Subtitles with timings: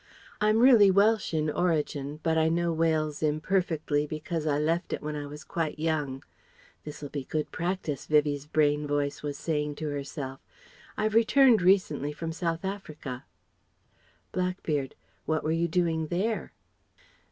[0.41, 5.15] I'm really Welsh in origin, but I know Wales imperfectly because I left it when
[5.15, 6.23] I was quite young"
[6.83, 10.39] ("This'll be good practice," Vivie's brain voice was saying to herself)...
[10.97, 13.25] "I've returned recently from South Africa."
[14.31, 14.95] Blackbeard:
[15.27, 16.51] "What were you doing there?"